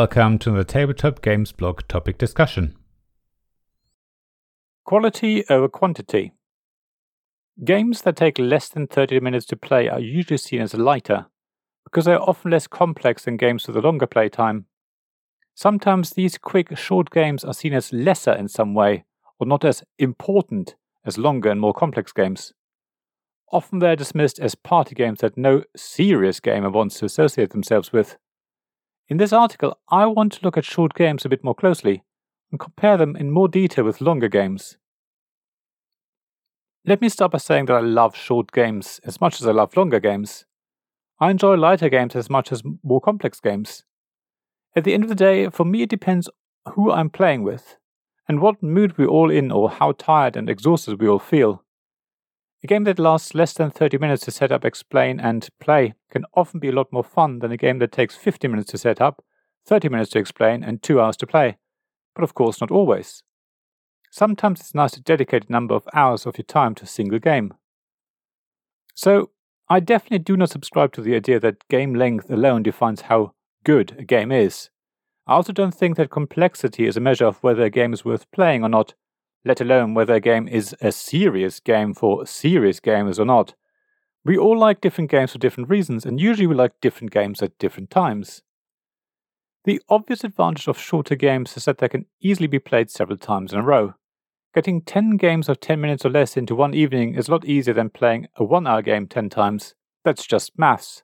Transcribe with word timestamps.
welcome 0.00 0.38
to 0.38 0.50
the 0.52 0.64
Tabletop 0.64 1.20
Games 1.20 1.52
blog 1.52 1.82
topic 1.86 2.16
discussion. 2.16 2.74
Quality 4.86 5.44
over 5.50 5.68
quantity. 5.68 6.32
Games 7.62 8.00
that 8.00 8.16
take 8.16 8.38
less 8.38 8.70
than 8.70 8.86
30 8.86 9.20
minutes 9.20 9.44
to 9.44 9.56
play 9.56 9.90
are 9.90 10.00
usually 10.00 10.38
seen 10.38 10.62
as 10.62 10.72
lighter, 10.72 11.26
because 11.84 12.06
they 12.06 12.14
are 12.14 12.22
often 12.22 12.50
less 12.50 12.66
complex 12.66 13.26
than 13.26 13.36
games 13.36 13.66
with 13.66 13.76
a 13.76 13.82
longer 13.82 14.06
playtime. 14.06 14.64
Sometimes 15.54 16.12
these 16.12 16.38
quick, 16.38 16.78
short 16.78 17.10
games 17.10 17.44
are 17.44 17.52
seen 17.52 17.74
as 17.74 17.92
lesser 17.92 18.32
in 18.32 18.48
some 18.48 18.72
way, 18.72 19.04
or 19.38 19.46
not 19.46 19.66
as 19.66 19.84
important 19.98 20.76
as 21.04 21.18
longer 21.18 21.50
and 21.50 21.60
more 21.60 21.74
complex 21.74 22.10
games. 22.10 22.54
Often 23.52 23.80
they 23.80 23.90
are 23.90 23.96
dismissed 23.96 24.38
as 24.38 24.54
party 24.54 24.94
games 24.94 25.20
that 25.20 25.36
no 25.36 25.62
serious 25.76 26.40
gamer 26.40 26.70
wants 26.70 26.98
to 27.00 27.04
associate 27.04 27.50
themselves 27.50 27.92
with. 27.92 28.16
In 29.10 29.16
this 29.16 29.32
article, 29.32 29.76
I 29.88 30.06
want 30.06 30.34
to 30.34 30.44
look 30.44 30.56
at 30.56 30.64
short 30.64 30.94
games 30.94 31.24
a 31.24 31.28
bit 31.28 31.42
more 31.42 31.54
closely 31.54 32.04
and 32.52 32.60
compare 32.60 32.96
them 32.96 33.16
in 33.16 33.32
more 33.32 33.48
detail 33.48 33.84
with 33.84 34.00
longer 34.00 34.28
games. 34.28 34.78
Let 36.86 37.00
me 37.00 37.08
start 37.08 37.32
by 37.32 37.38
saying 37.38 37.66
that 37.66 37.74
I 37.74 37.80
love 37.80 38.14
short 38.14 38.52
games 38.52 39.00
as 39.04 39.20
much 39.20 39.40
as 39.40 39.48
I 39.48 39.50
love 39.50 39.76
longer 39.76 39.98
games. 39.98 40.44
I 41.18 41.32
enjoy 41.32 41.56
lighter 41.56 41.88
games 41.88 42.14
as 42.14 42.30
much 42.30 42.52
as 42.52 42.62
more 42.84 43.00
complex 43.00 43.40
games. 43.40 43.82
At 44.76 44.84
the 44.84 44.94
end 44.94 45.02
of 45.02 45.08
the 45.08 45.16
day, 45.16 45.50
for 45.50 45.64
me, 45.64 45.82
it 45.82 45.90
depends 45.90 46.30
who 46.74 46.92
I'm 46.92 47.10
playing 47.10 47.42
with 47.42 47.78
and 48.28 48.40
what 48.40 48.62
mood 48.62 48.96
we're 48.96 49.06
all 49.08 49.28
in 49.28 49.50
or 49.50 49.70
how 49.70 49.90
tired 49.90 50.36
and 50.36 50.48
exhausted 50.48 51.00
we 51.00 51.08
all 51.08 51.18
feel. 51.18 51.64
A 52.62 52.66
game 52.66 52.84
that 52.84 52.98
lasts 52.98 53.34
less 53.34 53.54
than 53.54 53.70
30 53.70 53.98
minutes 53.98 54.24
to 54.26 54.30
set 54.30 54.52
up, 54.52 54.64
explain, 54.64 55.18
and 55.18 55.48
play 55.60 55.94
can 56.10 56.26
often 56.34 56.60
be 56.60 56.68
a 56.68 56.72
lot 56.72 56.92
more 56.92 57.04
fun 57.04 57.38
than 57.38 57.50
a 57.50 57.56
game 57.56 57.78
that 57.78 57.92
takes 57.92 58.16
50 58.16 58.48
minutes 58.48 58.70
to 58.72 58.78
set 58.78 59.00
up, 59.00 59.24
30 59.66 59.88
minutes 59.88 60.10
to 60.10 60.18
explain, 60.18 60.62
and 60.62 60.82
2 60.82 61.00
hours 61.00 61.16
to 61.18 61.26
play. 61.26 61.56
But 62.14 62.24
of 62.24 62.34
course, 62.34 62.60
not 62.60 62.70
always. 62.70 63.22
Sometimes 64.10 64.60
it's 64.60 64.74
nice 64.74 64.92
to 64.92 65.00
dedicate 65.00 65.48
a 65.48 65.52
number 65.52 65.74
of 65.74 65.88
hours 65.94 66.26
of 66.26 66.36
your 66.36 66.44
time 66.44 66.74
to 66.76 66.84
a 66.84 66.86
single 66.86 67.18
game. 67.18 67.54
So, 68.94 69.30
I 69.70 69.80
definitely 69.80 70.18
do 70.18 70.36
not 70.36 70.50
subscribe 70.50 70.92
to 70.94 71.00
the 71.00 71.14
idea 71.14 71.40
that 71.40 71.68
game 71.68 71.94
length 71.94 72.28
alone 72.28 72.64
defines 72.64 73.02
how 73.02 73.34
good 73.64 73.94
a 73.98 74.04
game 74.04 74.32
is. 74.32 74.68
I 75.26 75.34
also 75.34 75.52
don't 75.52 75.74
think 75.74 75.96
that 75.96 76.10
complexity 76.10 76.86
is 76.86 76.96
a 76.96 77.00
measure 77.00 77.26
of 77.26 77.42
whether 77.42 77.62
a 77.62 77.70
game 77.70 77.92
is 77.92 78.04
worth 78.04 78.30
playing 78.32 78.64
or 78.64 78.68
not, 78.68 78.94
let 79.44 79.60
alone 79.60 79.94
whether 79.94 80.14
a 80.14 80.20
game 80.20 80.48
is 80.48 80.74
a 80.80 80.92
serious 80.92 81.60
game 81.60 81.94
for 81.94 82.26
serious 82.26 82.80
gamers 82.80 83.18
or 83.18 83.24
not. 83.24 83.54
We 84.24 84.36
all 84.36 84.58
like 84.58 84.80
different 84.80 85.10
games 85.10 85.32
for 85.32 85.38
different 85.38 85.70
reasons, 85.70 86.04
and 86.04 86.20
usually 86.20 86.46
we 86.46 86.54
like 86.54 86.72
different 86.80 87.12
games 87.12 87.42
at 87.42 87.58
different 87.58 87.90
times. 87.90 88.42
The 89.64 89.80
obvious 89.88 90.24
advantage 90.24 90.68
of 90.68 90.78
shorter 90.78 91.14
games 91.14 91.56
is 91.56 91.64
that 91.64 91.78
they 91.78 91.88
can 91.88 92.06
easily 92.20 92.46
be 92.46 92.58
played 92.58 92.90
several 92.90 93.18
times 93.18 93.52
in 93.52 93.60
a 93.60 93.62
row. 93.62 93.94
Getting 94.54 94.82
10 94.82 95.16
games 95.16 95.48
of 95.48 95.60
10 95.60 95.80
minutes 95.80 96.04
or 96.04 96.10
less 96.10 96.36
into 96.36 96.54
one 96.54 96.74
evening 96.74 97.14
is 97.14 97.28
a 97.28 97.30
lot 97.30 97.44
easier 97.44 97.74
than 97.74 97.90
playing 97.90 98.28
a 98.36 98.44
1 98.44 98.66
hour 98.66 98.82
game 98.82 99.06
10 99.06 99.28
times. 99.28 99.74
That's 100.04 100.26
just 100.26 100.58
maths. 100.58 101.02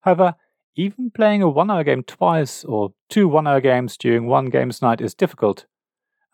However, 0.00 0.34
even 0.76 1.10
playing 1.10 1.42
a 1.42 1.48
1 1.48 1.70
hour 1.70 1.84
game 1.84 2.02
twice 2.02 2.64
or 2.64 2.92
two 3.08 3.28
1 3.28 3.46
hour 3.46 3.60
games 3.60 3.96
during 3.96 4.26
one 4.26 4.46
game's 4.46 4.82
night 4.82 5.00
is 5.00 5.14
difficult, 5.14 5.66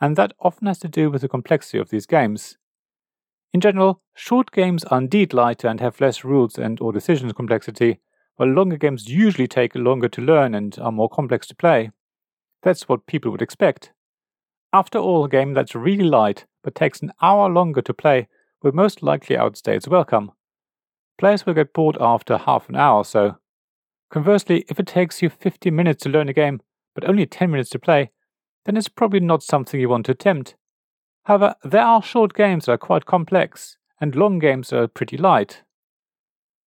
and 0.00 0.16
that 0.16 0.32
often 0.40 0.66
has 0.66 0.78
to 0.80 0.88
do 0.88 1.10
with 1.10 1.22
the 1.22 1.28
complexity 1.28 1.78
of 1.78 1.90
these 1.90 2.06
games. 2.06 2.58
In 3.52 3.60
general, 3.60 4.02
short 4.14 4.50
games 4.50 4.84
are 4.84 4.98
indeed 4.98 5.32
lighter 5.32 5.68
and 5.68 5.80
have 5.80 6.00
less 6.00 6.24
rules 6.24 6.58
and 6.58 6.80
or 6.80 6.92
decisions 6.92 7.32
complexity, 7.32 8.00
while 8.36 8.48
longer 8.48 8.76
games 8.76 9.08
usually 9.08 9.48
take 9.48 9.74
longer 9.74 10.08
to 10.08 10.20
learn 10.20 10.54
and 10.54 10.78
are 10.78 10.92
more 10.92 11.08
complex 11.08 11.46
to 11.48 11.54
play. 11.54 11.90
That's 12.62 12.88
what 12.88 13.06
people 13.06 13.30
would 13.30 13.42
expect. 13.42 13.92
After 14.72 14.98
all, 14.98 15.24
a 15.24 15.28
game 15.28 15.54
that's 15.54 15.74
really 15.74 16.04
light 16.04 16.44
but 16.62 16.74
takes 16.74 17.00
an 17.00 17.12
hour 17.22 17.48
longer 17.48 17.80
to 17.82 17.94
play 17.94 18.28
will 18.62 18.72
most 18.72 19.02
likely 19.02 19.36
outstay 19.36 19.76
its 19.76 19.88
welcome. 19.88 20.32
Players 21.18 21.46
will 21.46 21.54
get 21.54 21.72
bored 21.72 21.96
after 22.00 22.36
half 22.36 22.68
an 22.68 22.76
hour 22.76 22.98
or 22.98 23.04
so. 23.04 23.36
Conversely, 24.10 24.64
if 24.68 24.78
it 24.78 24.86
takes 24.86 25.22
you 25.22 25.30
50 25.30 25.70
minutes 25.70 26.02
to 26.02 26.08
learn 26.08 26.28
a 26.28 26.34
game 26.34 26.60
but 26.94 27.08
only 27.08 27.26
10 27.26 27.50
minutes 27.50 27.70
to 27.70 27.78
play, 27.78 28.10
then 28.66 28.76
it's 28.76 28.88
probably 28.88 29.20
not 29.20 29.42
something 29.42 29.80
you 29.80 29.88
want 29.88 30.06
to 30.06 30.12
attempt. 30.12 30.56
However, 31.24 31.54
there 31.62 31.82
are 31.82 32.02
short 32.02 32.34
games 32.34 32.66
that 32.66 32.72
are 32.72 32.78
quite 32.78 33.06
complex, 33.06 33.78
and 34.00 34.14
long 34.14 34.38
games 34.38 34.68
that 34.68 34.78
are 34.78 34.88
pretty 34.88 35.16
light. 35.16 35.62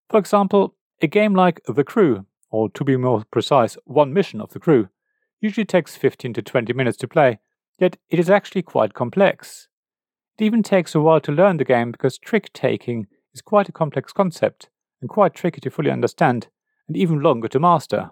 For 0.10 0.18
example, 0.18 0.76
a 1.02 1.08
game 1.08 1.36
like 1.36 1.62
The 1.68 1.84
Crew, 1.84 2.26
or 2.50 2.70
to 2.70 2.84
be 2.84 2.98
more 2.98 3.26
precise, 3.32 3.78
One 3.84 4.14
Mission 4.14 4.42
of 4.42 4.52
the 4.52 4.60
Crew, 4.60 4.90
usually 5.42 5.66
takes 5.66 5.96
15 5.96 6.34
to 6.34 6.42
20 6.42 6.74
minutes 6.74 6.98
to 6.98 7.08
play, 7.08 7.40
yet 7.78 7.98
it 8.10 8.18
is 8.18 8.30
actually 8.30 8.64
quite 8.64 8.94
complex. 8.94 9.68
It 10.38 10.46
even 10.46 10.64
takes 10.64 10.96
a 10.96 11.02
while 11.02 11.20
to 11.22 11.32
learn 11.32 11.58
the 11.58 11.66
game 11.66 11.92
because 11.92 12.18
trick 12.18 12.52
taking 12.54 13.08
is 13.34 13.42
quite 13.42 13.70
a 13.70 13.74
complex 13.74 14.14
concept 14.14 14.70
and 15.02 15.10
quite 15.10 15.34
tricky 15.34 15.62
to 15.62 15.70
fully 15.70 15.92
understand, 15.92 16.48
and 16.88 16.96
even 16.96 17.22
longer 17.22 17.50
to 17.50 17.60
master. 17.60 18.12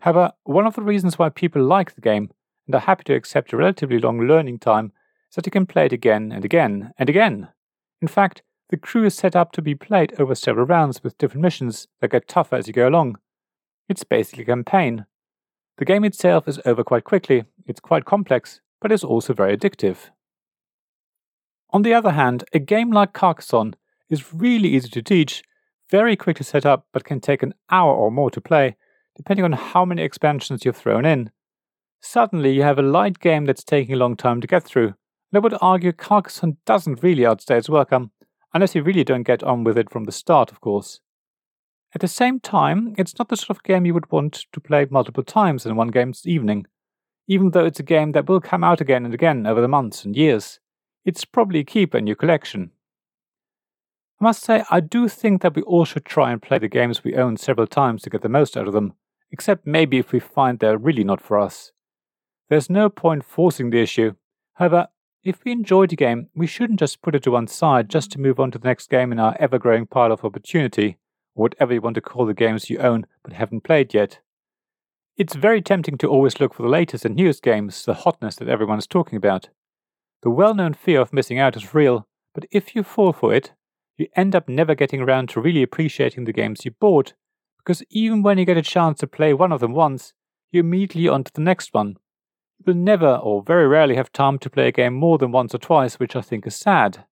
However, 0.00 0.32
one 0.44 0.66
of 0.66 0.74
the 0.74 0.82
reasons 0.82 1.18
why 1.18 1.28
people 1.28 1.62
like 1.62 1.94
the 1.94 2.00
game 2.00 2.30
and 2.66 2.74
are 2.74 2.80
happy 2.80 3.04
to 3.04 3.14
accept 3.14 3.52
a 3.52 3.56
relatively 3.56 3.98
long 3.98 4.20
learning 4.20 4.58
time 4.58 4.92
so 5.30 5.40
that 5.40 5.46
you 5.46 5.52
can 5.52 5.66
play 5.66 5.86
it 5.86 5.92
again 5.92 6.32
and 6.32 6.44
again 6.44 6.92
and 6.98 7.08
again. 7.08 7.48
In 8.00 8.08
fact, 8.08 8.42
the 8.70 8.76
crew 8.76 9.04
is 9.04 9.14
set 9.14 9.36
up 9.36 9.52
to 9.52 9.62
be 9.62 9.74
played 9.74 10.18
over 10.18 10.34
several 10.34 10.66
rounds 10.66 11.02
with 11.02 11.18
different 11.18 11.42
missions 11.42 11.86
that 12.00 12.10
get 12.10 12.26
tougher 12.26 12.56
as 12.56 12.66
you 12.66 12.72
go 12.72 12.88
along. 12.88 13.16
It's 13.88 14.04
basically 14.04 14.42
a 14.42 14.46
campaign. 14.46 15.06
The 15.78 15.84
game 15.84 16.04
itself 16.04 16.48
is 16.48 16.60
over 16.64 16.82
quite 16.82 17.04
quickly, 17.04 17.44
it's 17.66 17.80
quite 17.80 18.04
complex, 18.04 18.60
but 18.80 18.90
it's 18.90 19.04
also 19.04 19.34
very 19.34 19.56
addictive. 19.56 20.10
On 21.70 21.82
the 21.82 21.94
other 21.94 22.12
hand, 22.12 22.44
a 22.52 22.58
game 22.58 22.90
like 22.90 23.12
Carcassonne 23.12 23.74
is 24.08 24.32
really 24.32 24.70
easy 24.70 24.88
to 24.88 25.02
teach, 25.02 25.42
very 25.90 26.16
quick 26.16 26.36
to 26.38 26.44
set 26.44 26.66
up, 26.66 26.86
but 26.92 27.04
can 27.04 27.20
take 27.20 27.42
an 27.42 27.54
hour 27.70 27.92
or 27.92 28.10
more 28.10 28.30
to 28.30 28.40
play, 28.40 28.76
depending 29.14 29.44
on 29.44 29.52
how 29.52 29.84
many 29.84 30.02
expansions 30.02 30.64
you've 30.64 30.76
thrown 30.76 31.04
in. 31.04 31.30
Suddenly, 32.00 32.52
you 32.52 32.62
have 32.62 32.78
a 32.78 32.82
light 32.82 33.18
game 33.18 33.46
that's 33.46 33.64
taking 33.64 33.94
a 33.94 33.98
long 33.98 34.16
time 34.16 34.40
to 34.40 34.46
get 34.46 34.64
through, 34.64 34.94
and 35.32 35.34
I 35.34 35.38
would 35.38 35.56
argue 35.60 35.92
Carcassonne 35.92 36.56
doesn't 36.64 37.02
really 37.02 37.26
outstay 37.26 37.58
its 37.58 37.68
welcome, 37.68 38.02
um, 38.02 38.10
unless 38.54 38.74
you 38.74 38.82
really 38.82 39.04
don't 39.04 39.24
get 39.24 39.42
on 39.42 39.64
with 39.64 39.76
it 39.76 39.90
from 39.90 40.04
the 40.04 40.12
start, 40.12 40.50
of 40.50 40.60
course. 40.60 41.00
At 41.94 42.00
the 42.00 42.08
same 42.08 42.40
time, 42.40 42.94
it's 42.98 43.18
not 43.18 43.28
the 43.28 43.36
sort 43.36 43.56
of 43.56 43.62
game 43.62 43.86
you 43.86 43.94
would 43.94 44.10
want 44.10 44.46
to 44.52 44.60
play 44.60 44.86
multiple 44.90 45.22
times 45.22 45.64
in 45.64 45.76
one 45.76 45.88
game's 45.88 46.26
evening, 46.26 46.66
even 47.26 47.50
though 47.50 47.64
it's 47.64 47.80
a 47.80 47.84
game 47.84 48.12
that 48.12 48.28
will 48.28 48.40
come 48.40 48.62
out 48.62 48.80
again 48.80 49.04
and 49.04 49.14
again 49.14 49.46
over 49.46 49.60
the 49.60 49.68
months 49.68 50.04
and 50.04 50.16
years. 50.16 50.60
It's 51.04 51.24
probably 51.24 51.60
a 51.60 51.64
keeper 51.64 51.98
in 51.98 52.06
your 52.06 52.16
collection. 52.16 52.72
I 54.20 54.24
must 54.24 54.42
say, 54.42 54.64
I 54.70 54.80
do 54.80 55.08
think 55.08 55.42
that 55.42 55.54
we 55.54 55.62
all 55.62 55.84
should 55.84 56.04
try 56.04 56.32
and 56.32 56.40
play 56.40 56.58
the 56.58 56.68
games 56.68 57.04
we 57.04 57.14
own 57.14 57.36
several 57.36 57.66
times 57.66 58.02
to 58.02 58.10
get 58.10 58.22
the 58.22 58.28
most 58.28 58.56
out 58.56 58.66
of 58.66 58.72
them, 58.72 58.94
except 59.30 59.66
maybe 59.66 59.98
if 59.98 60.12
we 60.12 60.20
find 60.20 60.58
they're 60.58 60.78
really 60.78 61.04
not 61.04 61.20
for 61.20 61.38
us. 61.38 61.72
There's 62.48 62.70
no 62.70 62.88
point 62.88 63.24
forcing 63.24 63.70
the 63.70 63.80
issue. 63.80 64.14
However, 64.54 64.88
if 65.24 65.44
we 65.44 65.50
enjoyed 65.50 65.92
a 65.92 65.96
game, 65.96 66.28
we 66.36 66.46
shouldn't 66.46 66.78
just 66.78 67.02
put 67.02 67.16
it 67.16 67.24
to 67.24 67.32
one 67.32 67.48
side 67.48 67.88
just 67.88 68.12
to 68.12 68.20
move 68.20 68.38
on 68.38 68.52
to 68.52 68.58
the 68.58 68.68
next 68.68 68.88
game 68.88 69.10
in 69.10 69.18
our 69.18 69.36
ever 69.40 69.58
growing 69.58 69.86
pile 69.86 70.12
of 70.12 70.24
opportunity, 70.24 70.98
or 71.34 71.42
whatever 71.42 71.74
you 71.74 71.80
want 71.80 71.96
to 71.96 72.00
call 72.00 72.26
the 72.26 72.34
games 72.34 72.70
you 72.70 72.78
own 72.78 73.06
but 73.24 73.32
haven't 73.32 73.64
played 73.64 73.92
yet. 73.92 74.20
It's 75.16 75.34
very 75.34 75.60
tempting 75.60 75.98
to 75.98 76.08
always 76.08 76.38
look 76.38 76.54
for 76.54 76.62
the 76.62 76.68
latest 76.68 77.04
and 77.04 77.16
newest 77.16 77.42
games, 77.42 77.84
the 77.84 77.94
hotness 77.94 78.36
that 78.36 78.48
everyone's 78.48 78.86
talking 78.86 79.16
about. 79.16 79.48
The 80.22 80.30
well 80.30 80.54
known 80.54 80.74
fear 80.74 81.00
of 81.00 81.12
missing 81.12 81.40
out 81.40 81.56
is 81.56 81.74
real, 81.74 82.06
but 82.34 82.44
if 82.52 82.76
you 82.76 82.84
fall 82.84 83.12
for 83.12 83.34
it, 83.34 83.52
you 83.96 84.06
end 84.14 84.36
up 84.36 84.48
never 84.48 84.74
getting 84.74 85.00
around 85.00 85.30
to 85.30 85.40
really 85.40 85.62
appreciating 85.62 86.24
the 86.24 86.32
games 86.32 86.64
you 86.64 86.70
bought, 86.70 87.14
because 87.58 87.82
even 87.90 88.22
when 88.22 88.38
you 88.38 88.44
get 88.44 88.56
a 88.56 88.62
chance 88.62 89.00
to 89.00 89.06
play 89.06 89.32
one 89.34 89.50
of 89.50 89.60
them 89.60 89.72
once, 89.72 90.12
you're 90.52 90.64
immediately 90.64 91.08
on 91.08 91.24
to 91.24 91.32
the 91.32 91.40
next 91.40 91.74
one. 91.74 91.96
You 92.58 92.72
will 92.72 92.80
never 92.80 93.16
or 93.16 93.42
very 93.42 93.68
rarely 93.68 93.96
have 93.96 94.12
time 94.12 94.38
to 94.38 94.50
play 94.50 94.68
a 94.68 94.72
game 94.72 94.94
more 94.94 95.18
than 95.18 95.32
once 95.32 95.54
or 95.54 95.58
twice, 95.58 95.98
which 95.98 96.16
I 96.16 96.20
think 96.20 96.46
is 96.46 96.56
sad. 96.56 97.04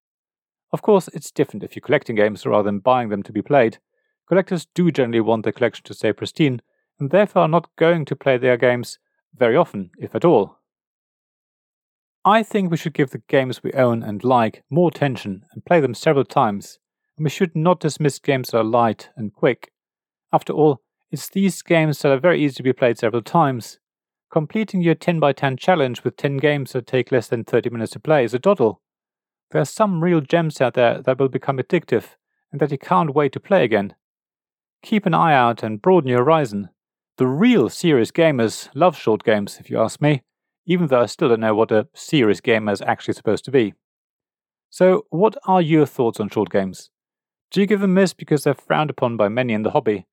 Of 0.73 0.83
course, 0.83 1.09
it's 1.09 1.31
different 1.31 1.63
if 1.63 1.77
you're 1.77 1.83
collecting 1.83 2.17
games 2.17 2.45
rather 2.47 2.65
than 2.65 2.81
buying 2.81 3.09
them 3.09 3.23
to 3.25 3.33
be 3.33 3.43
played. 3.43 3.79
Collectors 4.27 4.67
do 4.75 4.91
generally 4.91 5.21
want 5.21 5.45
their 5.45 5.53
collection 5.53 5.85
to 5.85 5.95
stay 5.95 6.13
pristine, 6.13 6.63
and 6.99 7.11
therefore 7.11 7.43
are 7.43 7.49
not 7.49 7.75
going 7.77 8.05
to 8.07 8.17
play 8.17 8.39
their 8.39 8.57
games 8.57 8.99
very 9.35 9.57
often, 9.57 9.91
if 9.99 10.15
at 10.15 10.25
all. 10.25 10.59
I 12.25 12.43
think 12.43 12.71
we 12.71 12.79
should 12.79 12.95
give 12.95 13.11
the 13.11 13.23
games 13.29 13.63
we 13.63 13.73
own 13.75 14.03
and 14.03 14.25
like 14.25 14.65
more 14.71 14.89
attention 14.89 15.45
and 15.53 15.65
play 15.65 15.81
them 15.81 15.93
several 15.93 16.25
times, 16.25 16.79
and 17.19 17.25
we 17.25 17.31
should 17.31 17.55
not 17.55 17.81
dismiss 17.81 18.19
games 18.19 18.51
that 18.51 18.59
are 18.59 18.65
light 18.65 19.11
and 19.15 19.33
quick. 19.33 19.73
After 20.33 20.55
all, 20.55 20.81
it's 21.11 21.29
these 21.29 21.61
games 21.61 21.99
that 21.99 22.11
are 22.11 22.19
very 22.19 22.43
easy 22.43 22.55
to 22.55 22.63
be 22.63 22.73
played 22.73 22.99
several 22.99 23.23
times. 23.23 23.79
Completing 24.35 24.83
your 24.83 24.97
10 24.97 25.21
by 25.21 25.33
10 25.33 25.59
challenge 25.59 26.03
with 26.03 26.17
10 26.17 26.39
games 26.39 26.73
that 26.73 26.89
take 26.89 27.13
less 27.13 27.29
than 27.29 27.45
30 27.45 27.71
minutes 27.71 27.93
to 27.93 28.01
play 28.01 28.25
is 28.25 28.35
a 28.35 28.39
doddle. 28.41 28.81
There 29.53 29.61
are 29.63 29.65
some 29.65 30.03
real 30.03 30.21
gems 30.21 30.61
out 30.61 30.75
there 30.75 31.01
that 31.03 31.21
will 31.21 31.29
become 31.29 31.59
addictive 31.59 32.17
and 32.51 32.61
that 32.61 32.73
you 32.73 32.79
can't 32.79 33.15
wait 33.15 33.31
to 33.35 33.39
play 33.39 33.63
again. 33.63 33.95
Keep 34.83 35.07
an 35.07 35.15
eye 35.15 35.35
out 35.35 35.63
and 35.63 35.81
broaden 35.81 36.11
your 36.11 36.25
horizon. 36.25 36.71
The 37.17 37.29
real 37.29 37.69
serious 37.69 38.11
gamers 38.11 38.69
love 38.75 38.99
short 38.99 39.23
games, 39.23 39.59
if 39.61 39.71
you 39.71 39.79
ask 39.79 40.03
me, 40.03 40.25
even 40.67 40.89
though 40.89 41.03
I 41.03 41.07
still 41.07 41.29
don't 41.29 41.39
know 41.39 41.55
what 41.55 41.71
a 41.71 41.87
serious 41.95 42.41
gamer 42.41 42.73
is 42.73 42.83
actually 42.83 43.15
supposed 43.15 43.45
to 43.45 43.53
be. 43.53 43.75
So, 44.69 45.07
what 45.11 45.37
are 45.47 45.63
your 45.63 45.87
thoughts 45.87 46.19
on 46.19 46.29
short 46.29 46.51
games? 46.51 46.91
Do 47.53 47.61
you 47.61 47.69
give 47.69 47.79
them 47.79 47.95
miss 47.95 48.13
because 48.13 48.43
they're 48.43 48.55
frowned 48.55 48.91
upon 48.91 49.17
by 49.17 49.29
many 49.29 49.53
in 49.53 49.63
the 49.63 49.71
hobby? 49.71 50.09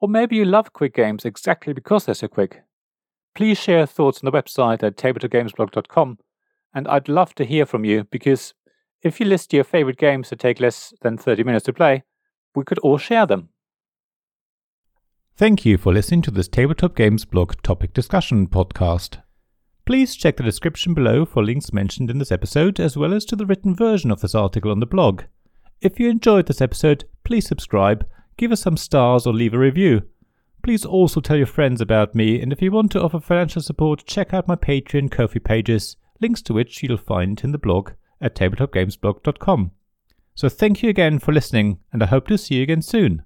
Or 0.00 0.08
maybe 0.08 0.36
you 0.36 0.44
love 0.44 0.72
quick 0.72 0.94
games 0.94 1.24
exactly 1.24 1.72
because 1.72 2.04
they're 2.04 2.14
so 2.14 2.28
quick? 2.28 2.62
Please 3.34 3.58
share 3.58 3.78
your 3.78 3.86
thoughts 3.86 4.22
on 4.22 4.30
the 4.30 4.36
website 4.36 4.82
at 4.82 4.96
tabletopgamesblog.com, 4.96 6.18
and 6.74 6.88
I'd 6.88 7.08
love 7.08 7.34
to 7.34 7.44
hear 7.44 7.66
from 7.66 7.84
you 7.84 8.04
because 8.04 8.54
if 9.02 9.18
you 9.20 9.26
list 9.26 9.52
your 9.52 9.64
favorite 9.64 9.98
games 9.98 10.30
that 10.30 10.38
take 10.38 10.60
less 10.60 10.94
than 11.02 11.18
30 11.18 11.44
minutes 11.44 11.66
to 11.66 11.72
play, 11.72 12.04
we 12.54 12.64
could 12.64 12.78
all 12.78 12.98
share 12.98 13.26
them. 13.26 13.48
Thank 15.36 15.66
you 15.66 15.76
for 15.76 15.92
listening 15.92 16.22
to 16.22 16.30
this 16.30 16.46
Tabletop 16.46 16.94
Games 16.94 17.24
blog 17.24 17.60
topic 17.62 17.92
discussion 17.92 18.46
podcast. 18.46 19.20
Please 19.84 20.14
check 20.14 20.36
the 20.36 20.44
description 20.44 20.94
below 20.94 21.26
for 21.26 21.44
links 21.44 21.72
mentioned 21.72 22.08
in 22.08 22.18
this 22.18 22.30
episode, 22.30 22.78
as 22.78 22.96
well 22.96 23.12
as 23.12 23.24
to 23.26 23.36
the 23.36 23.44
written 23.44 23.74
version 23.74 24.12
of 24.12 24.20
this 24.20 24.34
article 24.34 24.70
on 24.70 24.78
the 24.78 24.86
blog. 24.86 25.24
If 25.80 25.98
you 25.98 26.08
enjoyed 26.08 26.46
this 26.46 26.60
episode, 26.60 27.04
please 27.24 27.48
subscribe, 27.48 28.06
give 28.38 28.52
us 28.52 28.62
some 28.62 28.76
stars, 28.76 29.26
or 29.26 29.34
leave 29.34 29.52
a 29.52 29.58
review. 29.58 30.02
Please 30.64 30.86
also 30.86 31.20
tell 31.20 31.36
your 31.36 31.44
friends 31.44 31.82
about 31.82 32.14
me, 32.14 32.40
and 32.40 32.50
if 32.50 32.62
you 32.62 32.72
want 32.72 32.90
to 32.92 33.02
offer 33.02 33.20
financial 33.20 33.60
support, 33.60 34.06
check 34.06 34.32
out 34.32 34.48
my 34.48 34.56
Patreon 34.56 35.10
Ko-fi 35.10 35.38
pages, 35.38 35.98
links 36.22 36.40
to 36.40 36.54
which 36.54 36.82
you'll 36.82 36.96
find 36.96 37.38
in 37.44 37.52
the 37.52 37.58
blog 37.58 37.90
at 38.18 38.34
tabletopgamesblog.com. 38.34 39.72
So 40.34 40.48
thank 40.48 40.82
you 40.82 40.88
again 40.88 41.18
for 41.18 41.34
listening, 41.34 41.80
and 41.92 42.02
I 42.02 42.06
hope 42.06 42.28
to 42.28 42.38
see 42.38 42.54
you 42.54 42.62
again 42.62 42.80
soon. 42.80 43.24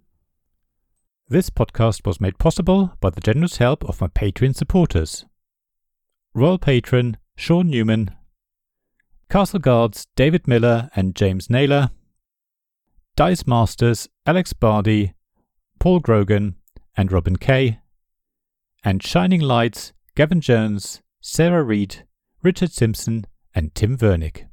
This 1.29 1.49
podcast 1.49 2.05
was 2.05 2.20
made 2.20 2.38
possible 2.38 2.94
by 3.00 3.11
the 3.11 3.20
generous 3.20 3.58
help 3.58 3.84
of 3.84 4.00
my 4.00 4.08
Patreon 4.08 4.56
supporters. 4.56 5.25
Royal 6.34 6.58
Patron 6.58 7.19
Sean 7.37 7.70
Newman, 7.70 8.11
Castle 9.31 9.61
Guards 9.61 10.08
David 10.17 10.49
Miller 10.49 10.91
and 10.96 11.14
James 11.14 11.49
Naylor, 11.49 11.91
Dice 13.14 13.46
Masters 13.46 14.08
Alex 14.26 14.52
Bardi, 14.52 15.14
Paul 15.79 16.00
Grogan, 16.00 16.56
and 16.98 17.12
Robin 17.12 17.36
Kay, 17.36 17.78
and 18.84 19.00
Shining 19.04 19.40
Lights 19.40 19.92
Gavin 20.16 20.40
Jones, 20.40 21.00
Sarah 21.20 21.62
Reed, 21.62 22.04
Richard 22.42 22.72
Simpson, 22.72 23.24
and 23.54 23.72
Tim 23.72 23.96
Vernick. 23.96 24.46